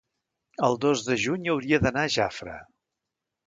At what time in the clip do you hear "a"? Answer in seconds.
2.09-2.13